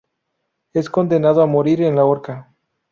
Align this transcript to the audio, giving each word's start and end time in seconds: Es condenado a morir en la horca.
Es 0.73 0.89
condenado 0.89 1.43
a 1.43 1.45
morir 1.45 1.79
en 1.83 1.95
la 1.95 2.05
horca. 2.05 2.49